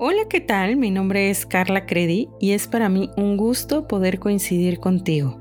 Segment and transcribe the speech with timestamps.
[0.00, 0.76] Hola, ¿qué tal?
[0.76, 5.40] Mi nombre es Carla Credi y es para mí un gusto poder coincidir contigo.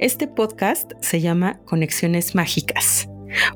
[0.00, 3.08] Este podcast se llama Conexiones Mágicas,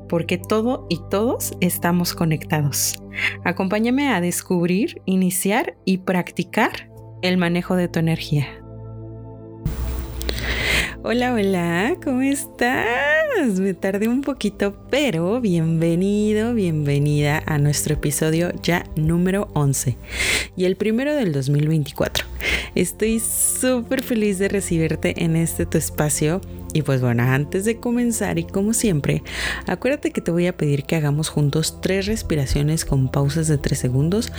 [0.07, 3.03] porque todo y todos estamos conectados.
[3.43, 6.89] Acompáñame a descubrir, iniciar y practicar
[7.21, 8.62] el manejo de tu energía.
[11.05, 13.59] Hola, hola, ¿cómo estás?
[13.59, 19.97] Me tardé un poquito, pero bienvenido, bienvenida a nuestro episodio ya número 11
[20.55, 22.25] y el primero del 2024.
[22.75, 26.39] Estoy súper feliz de recibirte en este tu espacio
[26.73, 29.23] y pues bueno, antes de comenzar y como siempre,
[29.67, 33.79] acuérdate que te voy a pedir que hagamos juntos tres respiraciones con pausas de tres
[33.79, 34.31] segundos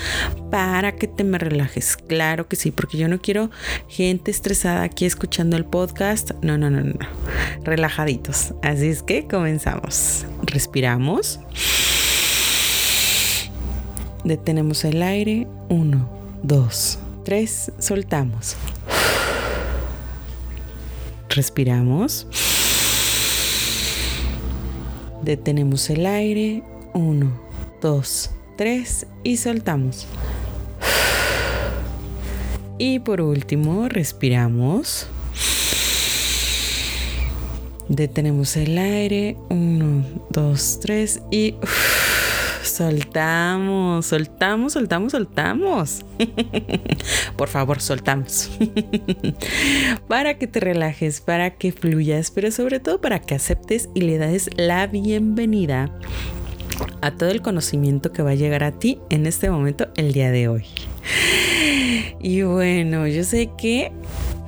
[0.51, 1.97] para que te me relajes.
[1.97, 3.51] Claro que sí, porque yo no quiero
[3.89, 6.33] gente estresada aquí escuchando el podcast.
[6.43, 6.95] No, no, no, no.
[7.63, 8.55] Relajaditos.
[8.63, 10.27] Así es que comenzamos.
[10.43, 11.41] Respiramos.
[14.25, 15.47] Detenemos el aire.
[15.69, 16.09] Uno,
[16.43, 17.71] dos, tres.
[17.79, 18.57] Soltamos.
[21.35, 22.29] Respiramos.
[25.23, 26.63] Detenemos el aire.
[26.93, 27.33] Uno,
[27.81, 30.07] dos, tres y soltamos.
[32.79, 35.09] Y por último, respiramos.
[37.89, 39.37] Detenemos el aire.
[39.49, 41.57] Uno, dos, tres y
[42.75, 46.05] soltamos, soltamos, soltamos, soltamos.
[47.37, 48.51] Por favor, soltamos.
[50.09, 54.19] para que te relajes, para que fluyas, pero sobre todo para que aceptes y le
[54.19, 55.91] des la bienvenida
[57.01, 60.33] a todo el conocimiento que va a llegar a ti en este momento, el día
[60.33, 60.65] de hoy.
[62.21, 63.93] Y bueno, yo sé que,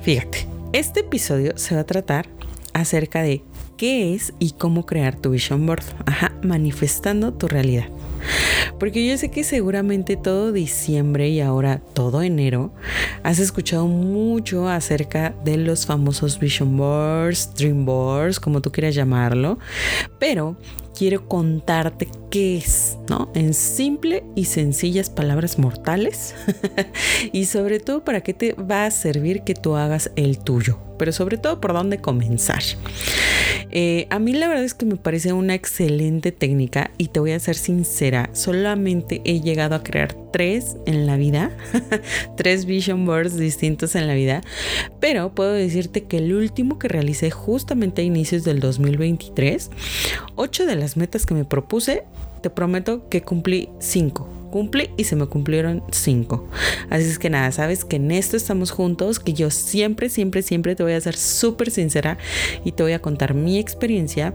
[0.01, 2.27] fíjate, este episodio se va a tratar
[2.73, 3.41] acerca de
[3.77, 7.87] qué es y cómo crear tu vision board, ajá, manifestando tu realidad.
[8.79, 12.71] Porque yo sé que seguramente todo diciembre y ahora todo enero
[13.23, 19.57] has escuchado mucho acerca de los famosos vision boards, dream boards, como tú quieras llamarlo,
[20.19, 20.55] pero
[20.97, 23.31] quiero contarte qué es, ¿no?
[23.33, 26.35] En simple y sencillas palabras mortales
[27.31, 31.11] y sobre todo para qué te va a servir que tú hagas el tuyo, pero
[31.11, 32.63] sobre todo por dónde comenzar.
[33.69, 37.31] Eh, a mí la verdad es que me parece una excelente técnica y te voy
[37.31, 41.51] a ser sincera, solamente he llegado a crear tres en la vida,
[42.37, 44.41] tres vision boards distintos en la vida,
[44.99, 49.69] pero puedo decirte que el último que realicé justamente a inicios del 2023,
[50.35, 52.03] ocho de las metas que me propuse,
[52.41, 56.47] te prometo que cumplí cinco cumple y se me cumplieron cinco.
[56.89, 60.75] Así es que nada, sabes que en esto estamos juntos, que yo siempre, siempre, siempre
[60.75, 62.17] te voy a ser súper sincera
[62.63, 64.33] y te voy a contar mi experiencia.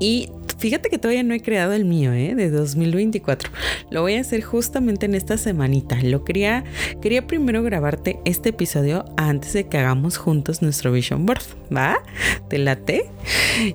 [0.00, 2.34] Y fíjate que todavía no he creado el mío, ¿eh?
[2.34, 3.50] De 2024.
[3.90, 5.96] Lo voy a hacer justamente en esta semanita.
[6.02, 6.64] Lo quería,
[7.00, 11.42] quería primero grabarte este episodio antes de que hagamos juntos nuestro Vision Board,
[11.74, 12.02] ¿va?
[12.48, 13.10] ¿Te late?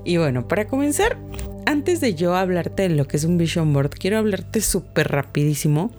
[0.03, 1.17] Y bueno, para comenzar,
[1.67, 5.91] antes de yo hablarte de lo que es un vision board, quiero hablarte súper rapidísimo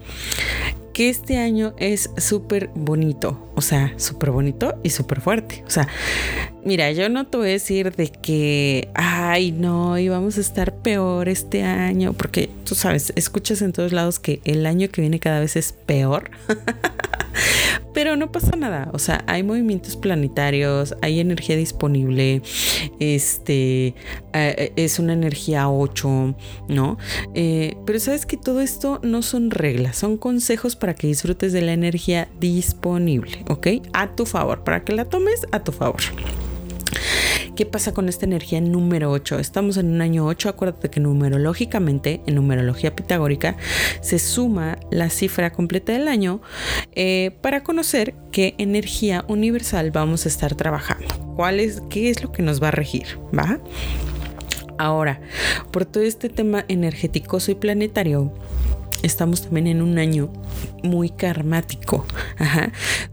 [0.93, 5.63] que este año es súper bonito, o sea, súper bonito y súper fuerte.
[5.67, 5.87] O sea,
[6.65, 11.29] mira, yo no te voy a decir de que, ay, no, íbamos a estar peor
[11.29, 15.39] este año, porque tú sabes, escuchas en todos lados que el año que viene cada
[15.39, 16.31] vez es peor.
[17.93, 22.41] Pero no pasa nada, o sea, hay movimientos planetarios, hay energía disponible,
[22.99, 23.95] este,
[24.33, 26.35] eh, es una energía 8,
[26.67, 26.97] ¿no?
[27.33, 31.61] Eh, pero sabes que todo esto no son reglas, son consejos para que disfrutes de
[31.61, 33.67] la energía disponible, ¿ok?
[33.93, 36.01] A tu favor, para que la tomes a tu favor.
[37.55, 39.39] ¿Qué pasa con esta energía número 8?
[39.39, 43.57] Estamos en un año 8, acuérdate que numerológicamente, en numerología pitagórica,
[44.01, 46.41] se suma la cifra completa del año
[46.95, 51.07] eh, para conocer qué energía universal vamos a estar trabajando.
[51.35, 53.19] ¿Cuál es, ¿Qué es lo que nos va a regir?
[53.37, 53.59] ¿Va?
[54.77, 55.19] Ahora,
[55.71, 58.33] por todo este tema energético y planetario,
[59.03, 60.31] estamos también en un año
[60.83, 62.05] muy karmático,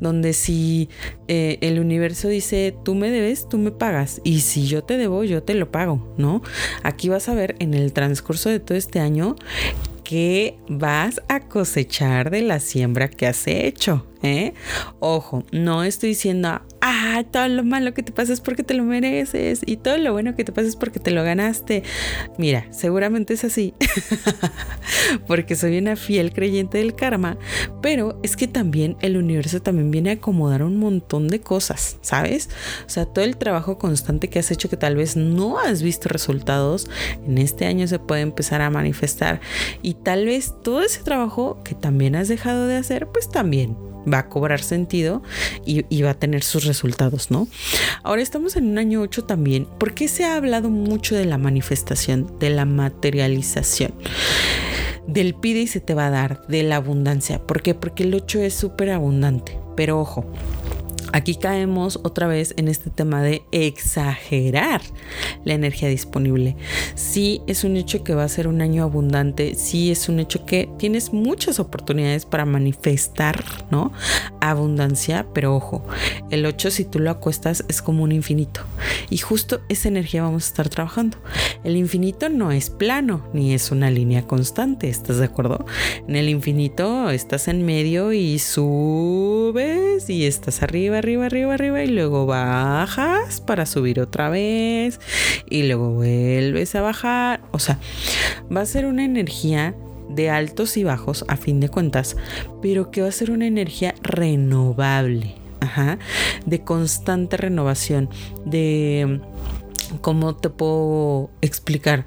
[0.00, 0.88] donde si
[1.28, 5.24] eh, el universo dice, tú me debes, tú me pagas, y si yo te debo,
[5.24, 6.42] yo te lo pago, ¿no?
[6.82, 9.36] Aquí vas a ver en el transcurso de todo este año
[10.04, 14.06] que vas a cosechar de la siembra que has hecho.
[14.22, 14.54] ¿Eh?
[15.00, 18.84] Ojo, no estoy diciendo, ah, todo lo malo que te pasa es porque te lo
[18.84, 21.82] mereces y todo lo bueno que te pasa es porque te lo ganaste.
[22.38, 23.74] Mira, seguramente es así,
[25.26, 27.38] porque soy una fiel creyente del karma,
[27.82, 32.48] pero es que también el universo también viene a acomodar un montón de cosas, ¿sabes?
[32.86, 36.08] O sea, todo el trabajo constante que has hecho que tal vez no has visto
[36.08, 36.88] resultados,
[37.26, 39.40] en este año se puede empezar a manifestar
[39.82, 43.76] y tal vez todo ese trabajo que también has dejado de hacer, pues también
[44.12, 45.22] va a cobrar sentido
[45.64, 47.48] y, va a tener sus resultados, ¿no?
[48.02, 52.38] Ahora estamos en un año 8 también, porque se ha hablado mucho de la manifestación,
[52.38, 53.92] de la materialización
[55.06, 57.38] del pide y se te va a dar, de la abundancia.
[57.38, 57.74] ¿Por qué?
[57.74, 59.58] Porque el 8 es súper abundante.
[59.76, 60.24] Pero ojo,
[61.12, 64.82] Aquí caemos otra vez en este tema de exagerar
[65.44, 66.56] la energía disponible.
[66.94, 70.44] Sí es un hecho que va a ser un año abundante, sí es un hecho
[70.44, 73.92] que tienes muchas oportunidades para manifestar, ¿no?
[74.40, 75.84] Abundancia, pero ojo,
[76.30, 78.62] el 8 si tú lo acuestas es como un infinito
[79.10, 81.18] y justo esa energía vamos a estar trabajando.
[81.64, 85.64] El infinito no es plano ni es una línea constante, ¿estás de acuerdo?
[86.08, 91.88] En el infinito estás en medio y subes y estás arriba arriba, arriba, arriba y
[91.88, 95.00] luego bajas para subir otra vez
[95.48, 97.40] y luego vuelves a bajar.
[97.52, 97.78] O sea,
[98.54, 99.74] va a ser una energía
[100.08, 102.16] de altos y bajos a fin de cuentas,
[102.62, 105.34] pero que va a ser una energía renovable,
[106.46, 108.08] de constante renovación,
[108.44, 109.20] de
[110.00, 112.06] ¿Cómo te puedo explicar?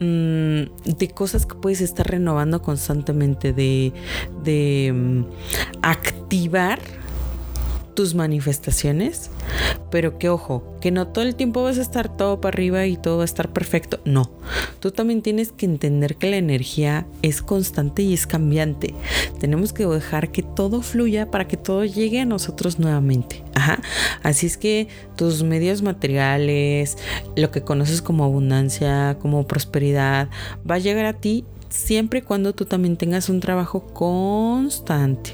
[0.00, 3.92] Mm, de cosas que puedes estar renovando constantemente, de,
[4.42, 5.24] de mm,
[5.82, 6.80] activar
[7.96, 9.30] tus manifestaciones,
[9.90, 12.96] pero que ojo, que no todo el tiempo vas a estar todo para arriba y
[12.96, 13.98] todo va a estar perfecto.
[14.04, 14.30] No,
[14.78, 18.94] tú también tienes que entender que la energía es constante y es cambiante.
[19.40, 23.42] Tenemos que dejar que todo fluya para que todo llegue a nosotros nuevamente.
[23.54, 23.80] Ajá.
[24.22, 26.98] Así es que tus medios materiales,
[27.34, 30.28] lo que conoces como abundancia, como prosperidad,
[30.70, 31.44] va a llegar a ti
[31.76, 35.32] siempre y cuando tú también tengas un trabajo constante.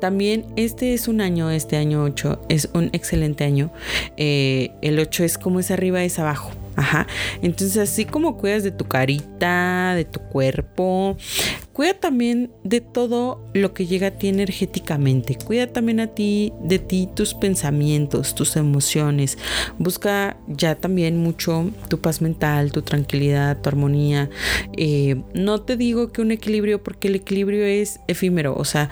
[0.00, 3.72] También este es un año, este año 8 es un excelente año.
[4.16, 6.50] Eh, el 8 es como es arriba, es abajo.
[6.76, 7.06] Ajá.
[7.42, 11.16] Entonces, así como cuidas de tu carita, de tu cuerpo,
[11.80, 15.38] cuida también de todo lo que llega a ti energéticamente.
[15.42, 19.38] Cuida también a ti, de ti, tus pensamientos, tus emociones.
[19.78, 24.28] Busca ya también mucho tu paz mental, tu tranquilidad, tu armonía.
[24.76, 28.54] Eh, no te digo que un equilibrio, porque el equilibrio es efímero.
[28.56, 28.90] O sea,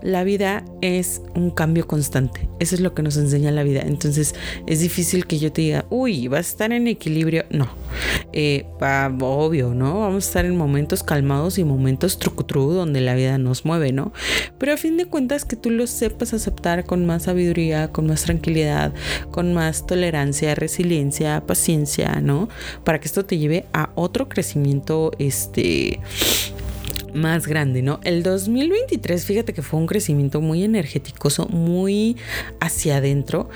[0.00, 2.48] la vida es un cambio constante.
[2.60, 3.82] Eso es lo que nos enseña la vida.
[3.84, 4.36] Entonces,
[4.68, 7.46] es difícil que yo te diga, uy, vas a estar en equilibrio.
[7.50, 7.68] No.
[8.32, 8.64] Eh,
[9.20, 10.00] obvio, ¿no?
[10.00, 14.12] Vamos a estar en momentos calmados y momentos trucutru donde la vida nos mueve, ¿no?
[14.58, 18.22] Pero a fin de cuentas que tú lo sepas aceptar con más sabiduría, con más
[18.22, 18.92] tranquilidad,
[19.30, 22.48] con más tolerancia, resiliencia, paciencia, ¿no?
[22.84, 26.00] Para que esto te lleve a otro crecimiento, este
[27.14, 28.00] más grande, ¿no?
[28.04, 32.16] El 2023, fíjate que fue un crecimiento muy energético, muy
[32.60, 33.48] hacia adentro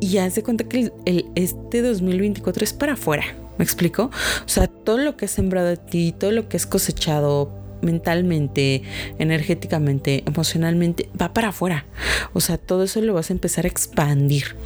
[0.00, 3.24] y haz de cuenta que el, este 2024 es para afuera,
[3.58, 4.10] ¿me explico?
[4.44, 8.82] O sea, todo lo que has sembrado de ti, todo lo que has cosechado mentalmente,
[9.18, 11.86] energéticamente, emocionalmente, va para afuera.
[12.32, 14.56] O sea, todo eso lo vas a empezar a expandir.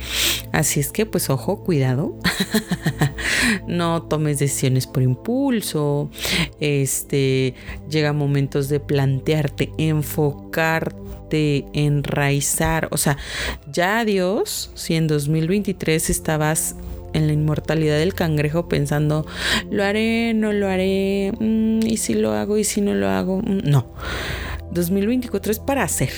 [0.52, 2.16] Así es que, pues, ojo, cuidado.
[3.66, 6.10] no tomes decisiones por impulso.
[6.60, 7.54] Este,
[7.88, 12.88] llega momentos de plantearte, enfocarte, enraizar.
[12.90, 13.16] O sea,
[13.70, 16.76] ya Dios, si en 2023 estabas
[17.14, 19.26] en la inmortalidad del cangrejo pensando,
[19.70, 23.38] lo haré, no lo haré, mm, y si lo hago, y si no lo hago.
[23.38, 23.86] Mm, no.
[24.72, 26.10] 2024 es para hacer,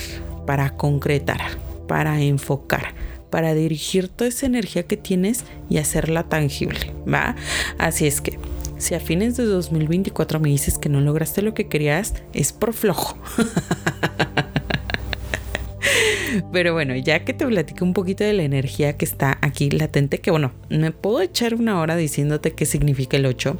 [0.45, 1.41] para concretar,
[1.87, 2.95] para enfocar
[3.29, 7.35] para dirigir toda esa energía que tienes y hacerla tangible, ¿va?
[7.77, 8.39] Así es que
[8.77, 12.73] si a fines de 2024 me dices que no lograste lo que querías, es por
[12.73, 13.17] flojo.
[16.51, 20.19] Pero bueno, ya que te platiqué un poquito de la energía que está aquí latente,
[20.19, 23.57] que bueno, me puedo echar una hora diciéndote qué significa el 8,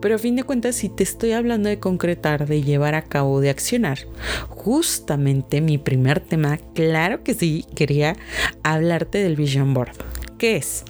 [0.00, 3.40] pero a fin de cuentas, si te estoy hablando de concretar, de llevar a cabo,
[3.40, 3.98] de accionar,
[4.48, 8.16] justamente mi primer tema, claro que sí, quería
[8.62, 9.96] hablarte del Vision Board.
[10.38, 10.84] ¿Qué es?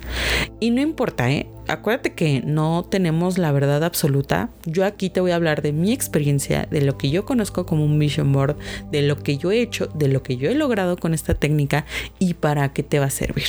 [0.60, 1.48] Y no importa, ¿eh?
[1.68, 4.50] acuérdate que no tenemos la verdad absoluta.
[4.66, 7.84] Yo aquí te voy a hablar de mi experiencia, de lo que yo conozco como
[7.84, 8.56] un vision board,
[8.90, 11.86] de lo que yo he hecho, de lo que yo he logrado con esta técnica
[12.18, 13.46] y para qué te va a servir.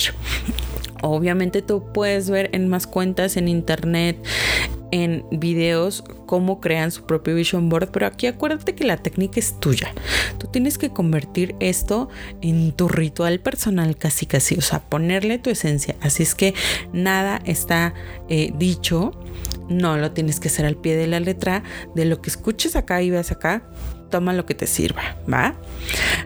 [1.02, 4.16] Obviamente tú puedes ver en más cuentas en internet
[4.92, 9.58] en videos cómo crean su propio vision board, pero aquí acuérdate que la técnica es
[9.60, 9.92] tuya.
[10.38, 12.08] Tú tienes que convertir esto
[12.40, 15.96] en tu ritual personal casi casi, o sea, ponerle tu esencia.
[16.00, 16.54] Así es que
[16.92, 17.94] nada está
[18.28, 19.12] eh, dicho,
[19.68, 21.62] no lo tienes que hacer al pie de la letra,
[21.94, 23.62] de lo que escuches acá y veas acá,
[24.10, 25.54] toma lo que te sirva, ¿va?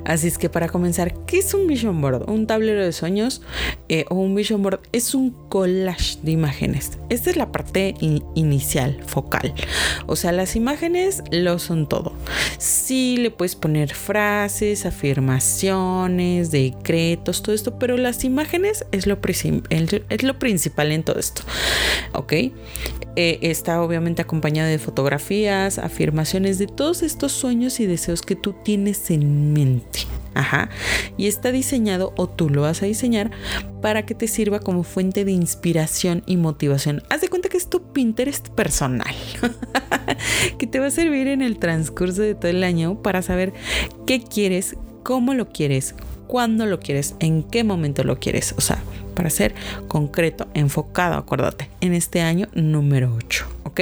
[0.04, 2.28] Así es que para comenzar, ¿qué es un vision board?
[2.28, 3.42] Un tablero de sueños
[3.88, 6.98] eh, o un vision board es un collage de imágenes.
[7.08, 9.54] Esta es la parte inicial, focal.
[10.06, 12.12] O sea, las imágenes lo son todo.
[12.58, 20.92] Sí le puedes poner frases, afirmaciones, decretos, todo esto, pero las imágenes es lo, principal
[20.92, 21.42] en todo esto.
[22.12, 22.32] ¿Ok?
[23.16, 28.54] Eh, está obviamente acompañado de fotografías, afirmaciones de todos estos sueños y deseos que tú
[28.64, 30.00] tienes en mente.
[30.34, 30.68] Ajá.
[31.16, 33.30] Y está diseñado o tú lo vas a diseñar
[33.80, 37.02] para que te sirva como fuente de inspiración y motivación.
[37.08, 39.14] Haz de cuenta que es tu Pinterest personal.
[40.58, 43.52] que te va a servir en el transcurso de todo el año para saber
[44.06, 45.94] qué quieres, cómo lo quieres,
[46.26, 48.54] cuándo lo quieres, en qué momento lo quieres.
[48.58, 48.82] O sea,
[49.14, 49.54] para ser
[49.86, 53.80] concreto, enfocado, acuérdate, en este año número 8, ¿ok?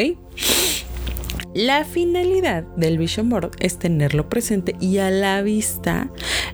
[1.54, 6.10] La finalidad del Vision Board es tenerlo presente y a la vista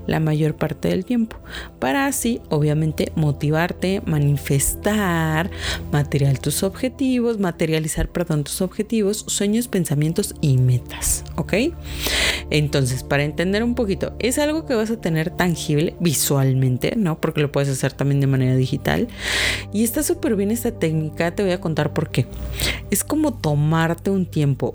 [0.08, 1.36] la mayor parte del tiempo,
[1.78, 5.50] para así obviamente motivarte, manifestar,
[5.92, 11.54] material tus objetivos, materializar, perdón, tus objetivos, sueños, pensamientos y metas, ¿ok?
[12.50, 17.20] Entonces, para entender un poquito, es algo que vas a tener tangible visualmente, ¿no?
[17.20, 19.08] Porque lo puedes hacer también de manera digital.
[19.72, 22.26] Y está súper bien esta técnica, te voy a contar por qué.
[22.90, 24.72] Es como tomarte un tiempo,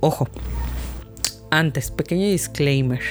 [1.54, 3.02] antes, pequeño disclaimer.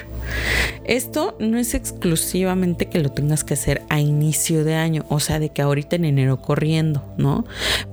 [0.85, 5.39] Esto no es exclusivamente que lo tengas que hacer a inicio de año, o sea,
[5.39, 7.45] de que ahorita en enero corriendo, ¿no?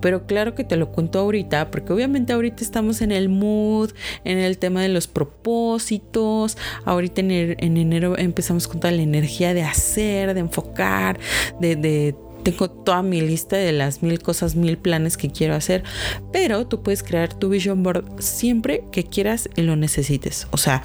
[0.02, 3.92] Pero claro que te lo cuento ahorita, porque obviamente ahorita estamos en el mood,
[4.24, 9.54] en el tema de los propósitos, ahorita en, en enero empezamos con toda la energía
[9.54, 11.20] de hacer, de enfocar,
[11.60, 15.84] de, de tengo toda mi lista de las mil cosas, mil planes que quiero hacer,
[16.32, 20.48] pero tú puedes crear tu vision board siempre que quieras y lo necesites.
[20.52, 20.84] O sea,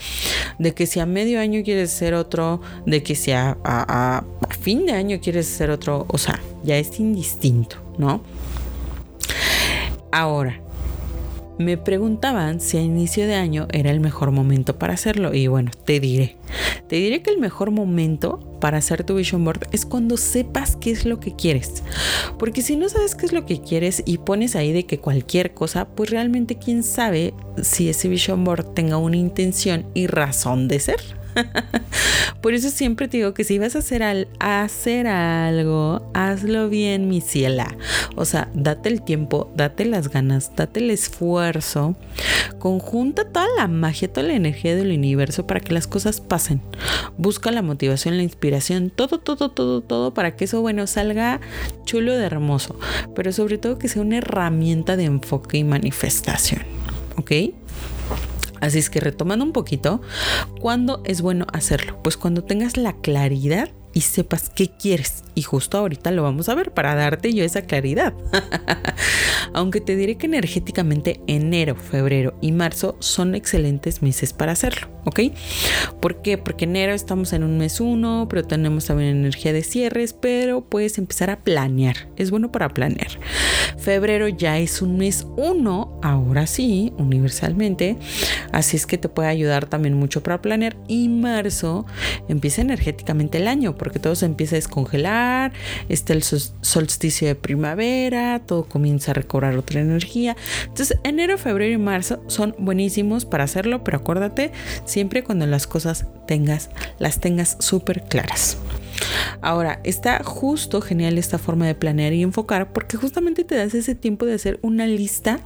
[0.58, 4.25] de que si a medio año quieres hacer otro, de que si a,
[4.61, 8.23] fin de año quieres hacer otro, o sea, ya es indistinto, ¿no?
[10.11, 10.61] Ahora,
[11.58, 15.70] me preguntaban si a inicio de año era el mejor momento para hacerlo y bueno,
[15.84, 16.37] te diré.
[16.88, 20.90] Te diré que el mejor momento para hacer tu vision board es cuando sepas qué
[20.90, 21.83] es lo que quieres.
[22.38, 25.52] Porque si no sabes qué es lo que quieres y pones ahí de que cualquier
[25.52, 30.80] cosa, pues realmente quién sabe si ese vision board tenga una intención y razón de
[30.80, 31.24] ser.
[32.41, 37.09] Por eso siempre te digo que si vas a hacer, al, hacer algo, hazlo bien,
[37.09, 37.76] mi ciela.
[38.17, 41.97] O sea, date el tiempo, date las ganas, date el esfuerzo.
[42.59, 46.61] Conjunta toda la magia, toda la energía del universo para que las cosas pasen.
[47.17, 51.41] Busca la motivación, la inspiración, todo, todo, todo, todo para que eso, bueno, salga
[51.85, 52.79] chulo de hermoso.
[53.14, 56.62] Pero sobre todo que sea una herramienta de enfoque y manifestación.
[57.17, 57.31] ¿Ok?
[58.64, 60.00] Así es que retomando un poquito,
[60.59, 62.02] ¿cuándo es bueno hacerlo?
[62.02, 65.24] Pues cuando tengas la claridad y sepas qué quieres.
[65.35, 68.14] Y justo ahorita lo vamos a ver para darte yo esa claridad.
[69.53, 75.21] Aunque te diré que energéticamente enero, febrero y marzo son excelentes meses para hacerlo, ¿ok?
[76.00, 76.38] ¿Por qué?
[76.38, 80.99] Porque enero estamos en un mes uno, pero tenemos también energía de cierres, pero puedes
[80.99, 82.09] empezar a planear.
[82.17, 83.11] Es bueno para planear.
[83.79, 87.97] Febrero ya es un mes uno, ahora sí, universalmente.
[88.53, 90.76] Así es que te puede ayudar también mucho para planear.
[90.88, 91.87] Y marzo
[92.29, 95.24] empieza energéticamente el año porque todo se empieza a descongelar,
[95.88, 100.37] está el solsticio de primavera, todo comienza a recobrar otra energía.
[100.66, 104.52] Entonces, enero, febrero y marzo son buenísimos para hacerlo, pero acuérdate
[104.85, 108.57] siempre cuando las cosas tengas, las tengas súper claras.
[109.40, 113.95] Ahora, está justo genial esta forma de planear y enfocar porque justamente te das ese
[113.95, 115.40] tiempo de hacer una lista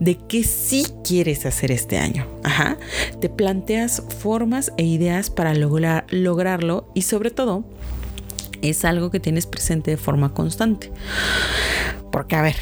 [0.00, 2.26] de qué sí quieres hacer este año.
[2.42, 2.78] Ajá.
[3.20, 7.64] Te planteas formas e ideas para lograr, lograrlo y sobre todo
[8.70, 10.90] es algo que tienes presente de forma constante.
[12.10, 12.56] Porque a ver,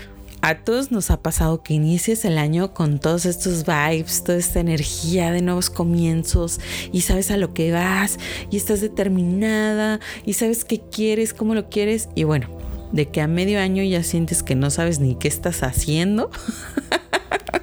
[0.45, 4.59] a todos nos ha pasado que inicies el año con todos estos vibes, toda esta
[4.59, 6.59] energía de nuevos comienzos
[6.91, 8.19] y sabes a lo que vas
[8.51, 12.49] y estás determinada y sabes qué quieres, cómo lo quieres y bueno,
[12.91, 16.31] de que a medio año ya sientes que no sabes ni qué estás haciendo.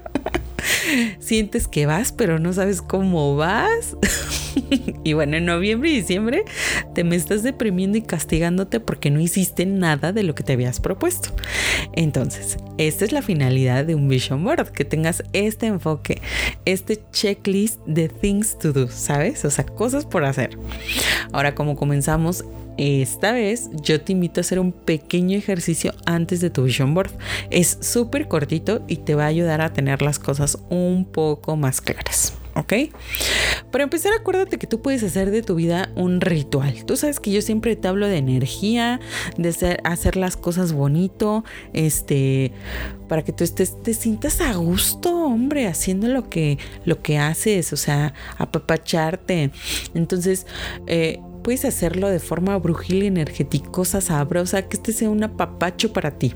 [1.19, 3.95] sientes que vas, pero no sabes cómo vas.
[5.03, 6.43] y bueno, en noviembre y diciembre
[6.93, 10.79] te me estás deprimiendo y castigándote porque no hiciste nada de lo que te habías
[10.79, 11.29] propuesto.
[11.93, 16.21] Entonces, esta es la finalidad de un vision board, que tengas este enfoque,
[16.65, 19.45] este checklist de things to do, ¿sabes?
[19.45, 20.57] O sea, cosas por hacer.
[21.31, 22.45] Ahora, como comenzamos
[22.79, 27.11] esta vez yo te invito a hacer un pequeño ejercicio antes de tu vision board.
[27.49, 31.81] Es súper cortito y te va a ayudar a tener las cosas un poco más
[31.81, 32.33] claras.
[32.55, 32.73] ¿ok?
[33.71, 36.85] Para empezar, acuérdate que tú puedes hacer de tu vida un ritual.
[36.85, 38.99] Tú sabes que yo siempre te hablo de energía,
[39.37, 41.43] de hacer, las cosas bonito,
[41.73, 42.51] este,
[43.07, 47.73] para que tú estés, te sientas a gusto, hombre, haciendo lo que, lo que haces,
[47.73, 49.51] o sea, apapacharte.
[49.93, 50.45] Entonces,
[50.87, 56.11] eh, puedes hacerlo de forma brujil y energeticosa, sabrosa, que este sea un apapacho para
[56.11, 56.33] ti.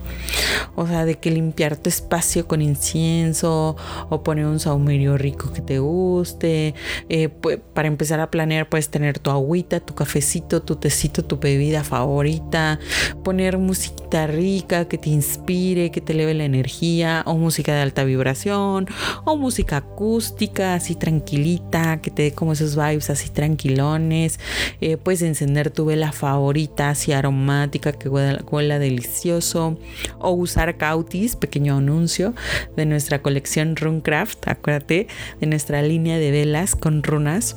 [0.75, 3.75] O sea, de que limpiar tu espacio con incienso
[4.09, 6.73] o poner un saumerio rico que te guste.
[7.09, 7.29] Eh,
[7.73, 12.79] para empezar a planear, puedes tener tu agüita, tu cafecito, tu tecito, tu bebida favorita.
[13.23, 17.23] Poner música rica que te inspire, que te eleve la energía.
[17.25, 18.87] O música de alta vibración.
[19.25, 24.39] O música acústica, así tranquilita, que te dé como esos vibes así tranquilones.
[24.81, 29.77] Eh, puedes encender tu vela favorita así aromática que huela, delicioso
[30.19, 32.33] o usar Cautis, pequeño anuncio
[32.75, 35.07] de nuestra colección Runecraft, acuérdate
[35.39, 37.55] de nuestra línea de velas con runas.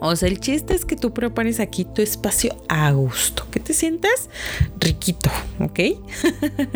[0.00, 3.74] O sea, el chiste es que tú prepares aquí tu espacio a gusto, que te
[3.74, 4.30] sientas
[4.78, 5.80] riquito, ¿ok?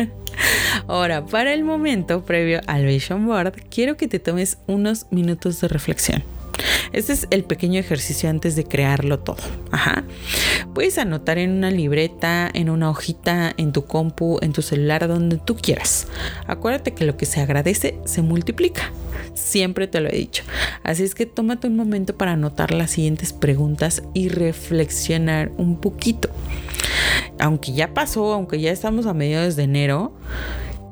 [0.87, 5.67] Ahora, para el momento previo al Vision Board, quiero que te tomes unos minutos de
[5.67, 6.23] reflexión.
[6.93, 9.37] Este es el pequeño ejercicio antes de crearlo todo.
[9.71, 10.03] Ajá.
[10.73, 15.37] Puedes anotar en una libreta, en una hojita, en tu compu, en tu celular, donde
[15.37, 16.07] tú quieras.
[16.47, 18.91] Acuérdate que lo que se agradece se multiplica.
[19.33, 20.43] Siempre te lo he dicho.
[20.83, 26.29] Así es que tómate un momento para anotar las siguientes preguntas y reflexionar un poquito.
[27.39, 30.13] Aunque ya pasó, aunque ya estamos a mediados de enero,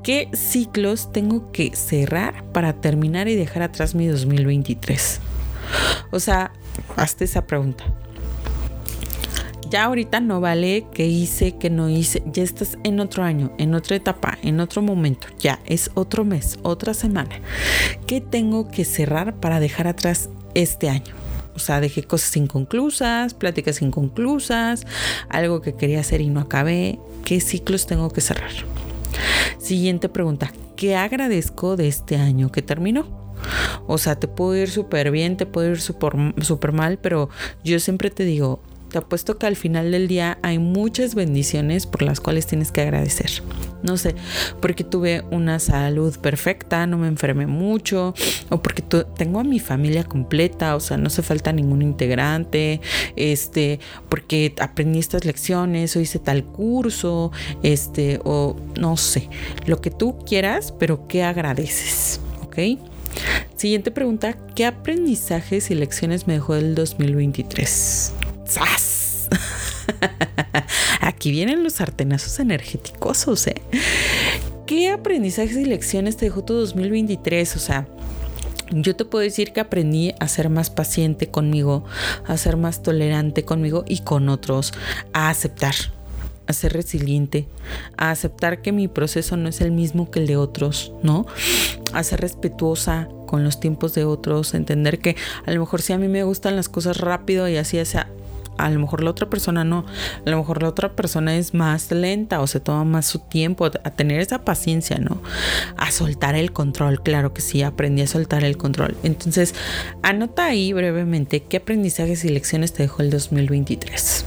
[0.04, 5.22] ¿qué ciclos tengo que cerrar para terminar y dejar atrás mi 2023?
[6.12, 6.52] O sea,
[6.96, 7.84] hazte esa pregunta.
[9.70, 12.24] Ya ahorita no vale que hice, que no hice.
[12.26, 15.28] Ya estás en otro año, en otra etapa, en otro momento.
[15.40, 17.40] Ya es otro mes, otra semana.
[18.08, 21.14] ¿Qué tengo que cerrar para dejar atrás este año?
[21.56, 24.88] O sea, dejé cosas inconclusas, pláticas inconclusas,
[25.30, 27.00] algo que quería hacer y no acabé.
[27.24, 28.52] ¿Qué ciclos tengo que cerrar?
[29.60, 30.52] Siguiente pregunta.
[30.78, 33.19] ¿Qué agradezco de este año que terminó?
[33.88, 37.30] O sea, te puedo ir súper bien, te puedo ir súper mal, pero
[37.64, 42.02] yo siempre te digo, te apuesto que al final del día hay muchas bendiciones por
[42.02, 43.44] las cuales tienes que agradecer.
[43.84, 44.16] No sé,
[44.60, 48.14] porque tuve una salud perfecta, no me enfermé mucho,
[48.50, 52.82] o porque tengo a mi familia completa, o sea, no se falta ningún integrante,
[53.16, 57.32] este, porque aprendí estas lecciones, o hice tal curso,
[57.64, 59.30] este, o no sé,
[59.66, 62.89] lo que tú quieras, pero que agradeces, ¿ok?
[63.56, 68.14] Siguiente pregunta, ¿qué aprendizajes y lecciones me dejó el 2023?
[68.46, 69.28] ¡Sas!
[71.02, 73.62] Aquí vienen los artenazos energéticos, ¿eh?
[74.66, 77.56] ¿Qué aprendizajes y lecciones te dejó tu 2023?
[77.56, 77.88] O sea,
[78.72, 81.84] yo te puedo decir que aprendí a ser más paciente conmigo,
[82.28, 84.74] a ser más tolerante conmigo y con otros,
[85.12, 85.76] a aceptar,
[86.50, 87.48] a ser resiliente,
[87.96, 91.28] a aceptar que mi proceso no es el mismo que el de otros, ¿no?
[91.94, 96.00] A ser respetuosa con los tiempos de otros, entender que a lo mejor si a
[96.00, 98.10] mí me gustan las cosas rápido y así, sea,
[98.58, 99.86] a lo mejor la otra persona no,
[100.26, 103.66] a lo mejor la otra persona es más lenta o se toma más su tiempo,
[103.66, 105.22] a tener esa paciencia, ¿no?
[105.78, 108.98] A soltar el control, claro que sí, aprendí a soltar el control.
[109.04, 109.54] Entonces,
[110.02, 114.26] anota ahí brevemente qué aprendizajes y lecciones te dejó el 2023.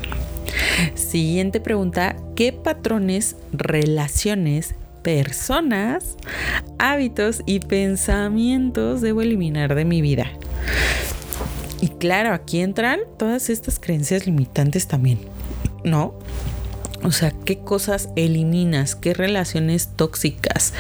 [0.95, 6.17] Siguiente pregunta, ¿qué patrones, relaciones, personas,
[6.79, 10.27] hábitos y pensamientos debo eliminar de mi vida?
[11.81, 15.19] Y claro, aquí entran todas estas creencias limitantes también,
[15.85, 16.15] ¿no?
[17.05, 20.73] O sea, qué cosas eliminas, qué relaciones tóxicas.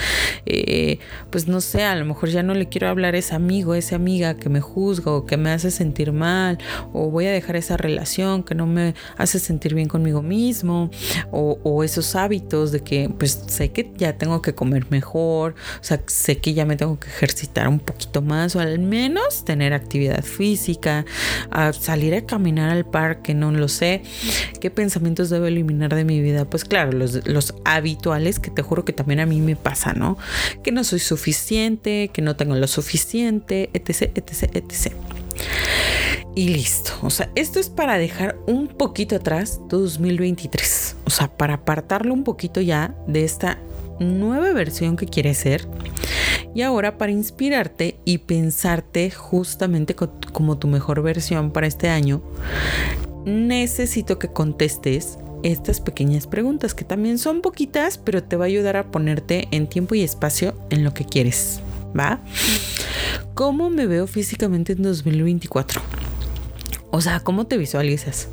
[0.47, 3.73] Eh, pues no sé, a lo mejor ya no le quiero hablar a ese amigo,
[3.73, 6.59] a esa amiga que me juzga o que me hace sentir mal,
[6.93, 10.91] o voy a dejar esa relación que no me hace sentir bien conmigo mismo,
[11.33, 16.01] o, esos hábitos de que pues sé que ya tengo que comer mejor, o sea,
[16.07, 20.23] sé que ya me tengo que ejercitar un poquito más, o al menos tener actividad
[20.23, 21.05] física,
[21.73, 24.03] salir a caminar al parque, no lo sé.
[24.61, 28.63] ¿Qué pensamientos debo eliminar de mi mi vida, pues claro, los, los habituales que te
[28.63, 30.19] juro que también a mí me pasa, ¿no?
[30.63, 34.93] Que no soy suficiente, que no tengo lo suficiente, etc, etc, etc.
[36.35, 36.93] Y listo.
[37.03, 40.97] O sea, esto es para dejar un poquito atrás 2023.
[41.05, 43.59] O sea, para apartarlo un poquito ya de esta
[44.01, 45.69] nueva versión que quieres ser.
[46.55, 52.23] Y ahora para inspirarte y pensarte justamente como tu mejor versión para este año,
[53.25, 58.77] necesito que contestes estas pequeñas preguntas que también son poquitas, pero te va a ayudar
[58.77, 61.61] a ponerte en tiempo y espacio en lo que quieres.
[61.99, 62.21] ¿Va?
[63.35, 65.81] ¿Cómo me veo físicamente en 2024?
[66.91, 68.29] O sea, ¿cómo te visualizas?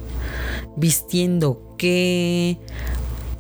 [0.76, 2.58] ¿Vistiendo qué?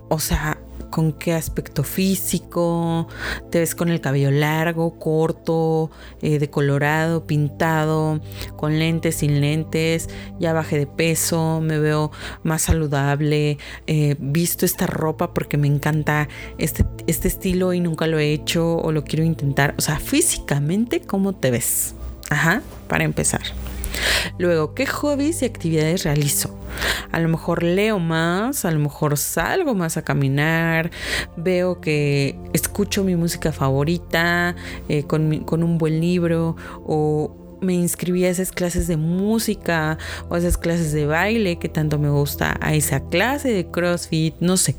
[0.10, 3.08] O sea, con qué aspecto físico,
[3.52, 8.19] te ves con el cabello largo, corto, eh, decolorado, pintado,
[8.56, 12.12] con lentes, sin lentes, ya bajé de peso, me veo
[12.43, 18.19] más saludable, eh, visto esta ropa porque me encanta este, este estilo y nunca lo
[18.19, 19.75] he hecho o lo quiero intentar.
[19.78, 21.95] O sea, físicamente, ¿cómo te ves?
[22.30, 23.41] Ajá, para empezar.
[24.38, 26.58] Luego, ¿qué hobbies y actividades realizo?
[27.12, 30.91] A lo mejor leo más, a lo mejor salgo más a caminar,
[31.36, 34.56] veo que escucho mi música favorita
[34.88, 39.97] eh, con, con un buen libro o me inscribí a esas clases de música
[40.30, 44.36] o a esas clases de baile que tanto me gusta, a esa clase de CrossFit,
[44.39, 44.75] no sé.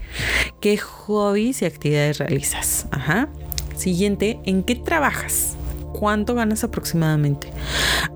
[0.61, 2.87] ¿Qué hobbies y actividades realizas?
[2.90, 3.29] Ajá.
[3.77, 5.57] Siguiente, ¿en qué trabajas?
[5.92, 7.50] ¿Cuánto ganas aproximadamente?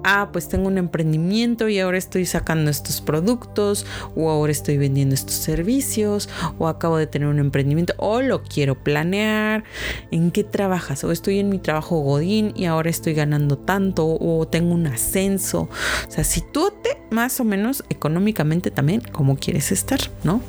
[0.05, 5.15] Ah, pues tengo un emprendimiento y ahora estoy sacando estos productos o ahora estoy vendiendo
[5.15, 9.65] estos servicios o acabo de tener un emprendimiento o lo quiero planear.
[10.11, 11.05] ¿En qué trabajas?
[11.05, 15.69] O estoy en mi trabajo Godín y ahora estoy ganando tanto o tengo un ascenso.
[16.07, 20.41] O sea, si tú te más o menos económicamente también como quieres estar, ¿no?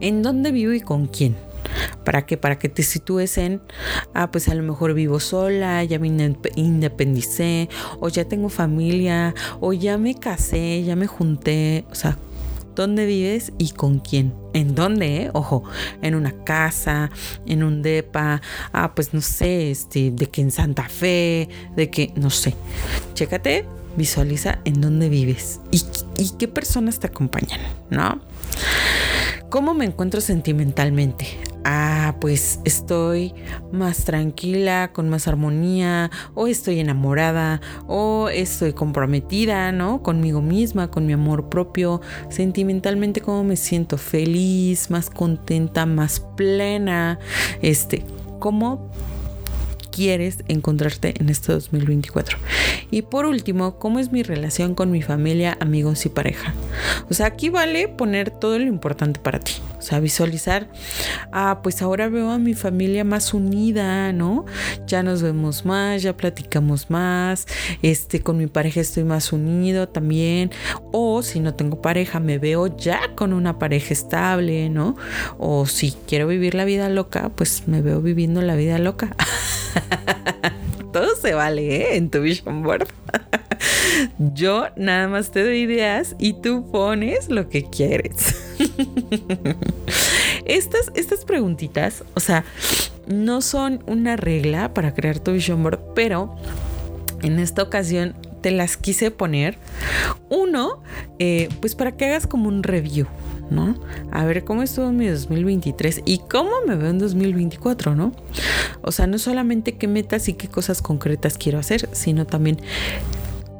[0.00, 1.47] ¿En dónde vivo y con quién?
[2.04, 2.36] ¿Para qué?
[2.36, 3.60] Para que te sitúes en,
[4.14, 6.08] ah, pues a lo mejor vivo sola, ya me
[6.56, 7.68] independicé,
[8.00, 12.18] o ya tengo familia, o ya me casé, ya me junté, o sea,
[12.74, 14.34] ¿dónde vives y con quién?
[14.54, 15.24] ¿En dónde?
[15.24, 15.30] Eh?
[15.32, 15.64] Ojo,
[16.00, 17.10] en una casa,
[17.46, 18.40] en un depa,
[18.72, 22.54] ah, pues no sé, este, de que en Santa Fe, de que, no sé.
[23.14, 23.64] Chécate,
[23.96, 25.82] visualiza en dónde vives y,
[26.16, 27.60] y qué personas te acompañan,
[27.90, 28.20] ¿no?
[29.50, 31.26] ¿Cómo me encuentro sentimentalmente?
[31.64, 33.34] Ah, pues estoy
[33.72, 40.02] más tranquila, con más armonía, o estoy enamorada, o estoy comprometida, ¿no?
[40.02, 42.00] Conmigo misma, con mi amor propio.
[42.28, 43.96] Sentimentalmente, ¿cómo me siento?
[43.96, 47.18] Feliz, más contenta, más plena.
[47.62, 48.04] Este,
[48.38, 48.90] ¿cómo
[49.98, 52.38] quieres encontrarte en este 2024.
[52.90, 56.54] Y por último, ¿cómo es mi relación con mi familia, amigos y pareja?
[57.10, 59.52] O sea, aquí vale poner todo lo importante para ti.
[59.78, 60.68] O sea, visualizar,
[61.30, 64.46] ah, pues ahora veo a mi familia más unida, ¿no?
[64.86, 67.46] Ya nos vemos más, ya platicamos más,
[67.82, 70.50] este, con mi pareja estoy más unido también.
[70.92, 74.96] O si no tengo pareja, me veo ya con una pareja estable, ¿no?
[75.38, 79.14] O si quiero vivir la vida loca, pues me veo viviendo la vida loca.
[80.98, 81.96] Todo se vale ¿eh?
[81.96, 82.88] en tu vision board.
[84.34, 88.34] Yo nada más te doy ideas y tú pones lo que quieres.
[90.44, 92.44] Estas, estas preguntitas, o sea,
[93.06, 96.34] no son una regla para crear tu vision board, pero
[97.22, 99.56] en esta ocasión te las quise poner.
[100.30, 100.82] Uno,
[101.20, 103.06] eh, pues para que hagas como un review,
[103.50, 103.76] ¿no?
[104.10, 108.12] A ver cómo estuvo mi 2023 y cómo me veo en 2024, ¿no?
[108.82, 112.58] O sea, no solamente qué metas y qué cosas concretas quiero hacer, sino también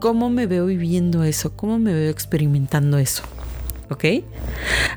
[0.01, 3.23] cómo me veo viviendo eso, cómo me veo experimentando eso.
[3.91, 4.05] ¿Ok?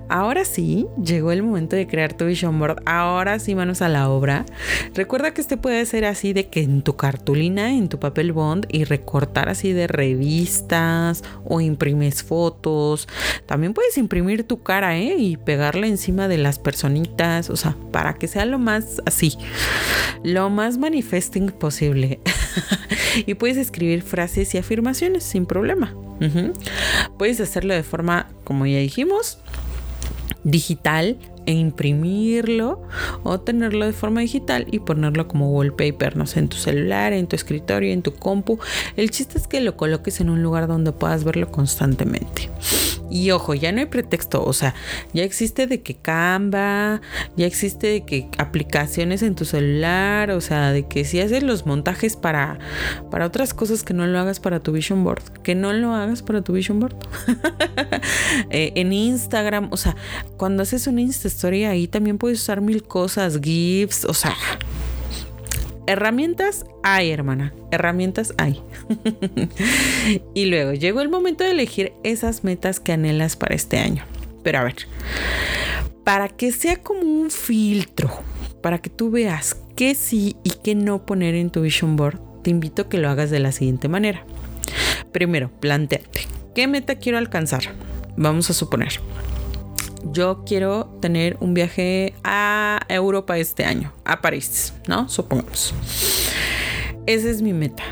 [0.10, 2.82] Ahora sí, llegó el momento de crear tu vision board.
[2.86, 4.46] Ahora sí, manos a la obra.
[4.94, 8.66] Recuerda que este puede ser así de que en tu cartulina, en tu papel bond
[8.70, 13.08] y recortar así de revistas o imprimes fotos.
[13.46, 15.16] También puedes imprimir tu cara, ¿eh?
[15.18, 19.38] Y pegarla encima de las personitas, o sea, para que sea lo más así,
[20.24, 22.20] lo más manifesting posible.
[23.26, 25.96] y puedes escribir frases y afirmaciones sin problema.
[27.18, 29.40] Puedes hacerlo de forma, como ya dijimos,
[30.44, 32.82] digital e imprimirlo
[33.24, 37.28] o tenerlo de forma digital y ponerlo como wallpaper, no sé, en tu celular, en
[37.28, 38.60] tu escritorio, en tu compu.
[38.96, 42.50] El chiste es que lo coloques en un lugar donde puedas verlo constantemente.
[43.12, 44.74] Y ojo, ya no hay pretexto, o sea,
[45.14, 47.02] ya existe de que Canva,
[47.36, 51.66] ya existe de que aplicaciones en tu celular, o sea, de que si haces los
[51.66, 52.58] montajes para,
[53.12, 56.24] para otras cosas que no lo hagas para tu vision board, que no lo hagas
[56.24, 56.96] para tu vision board.
[58.50, 59.96] Eh, en Instagram, o sea,
[60.38, 64.36] cuando haces una Insta Story ahí también puedes usar mil cosas, GIFs, o sea,
[65.88, 67.54] herramientas hay, hermana.
[67.72, 68.62] Herramientas hay.
[70.34, 74.04] y luego llegó el momento de elegir esas metas que anhelas para este año.
[74.44, 74.76] Pero a ver,
[76.04, 78.10] para que sea como un filtro,
[78.62, 82.50] para que tú veas qué sí y qué no poner en tu vision board, te
[82.50, 84.26] invito a que lo hagas de la siguiente manera.
[85.12, 86.22] Primero, planteate,
[86.56, 87.64] ¿qué meta quiero alcanzar?
[88.18, 89.00] Vamos a suponer,
[90.06, 95.10] yo quiero tener un viaje a Europa este año, a París, ¿no?
[95.10, 95.74] Supongamos.
[97.06, 97.84] Esa es mi meta.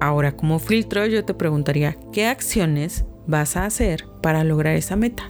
[0.00, 5.28] Ahora, como filtro, yo te preguntaría, ¿qué acciones vas a hacer para lograr esa meta?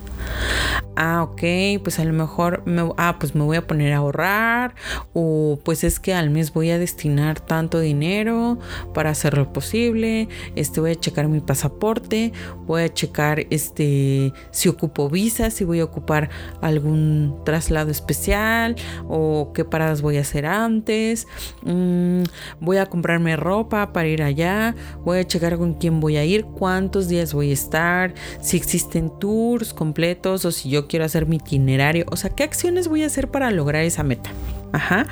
[0.97, 4.75] Ah, ok, pues a lo mejor me, ah, pues me voy a poner a ahorrar
[5.13, 8.59] o pues es que al mes voy a destinar tanto dinero
[8.93, 12.33] para hacer lo posible, este voy a checar mi pasaporte,
[12.67, 18.77] voy a checar este si ocupo visa, si voy a ocupar algún traslado especial
[19.09, 21.27] o qué paradas voy a hacer antes,
[21.63, 22.23] mm,
[22.61, 26.45] voy a comprarme ropa para ir allá, voy a checar con quién voy a ir,
[26.45, 31.37] cuántos días voy a estar, si existen tours completos o si yo quiero hacer mi
[31.37, 34.31] itinerario, o sea, ¿qué acciones voy a hacer para lograr esa meta?
[34.73, 35.07] Ajá.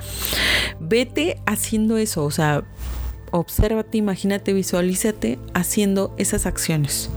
[0.80, 2.64] Vete haciendo eso, o sea,
[3.30, 7.10] obsérvate, imagínate, visualízate haciendo esas acciones.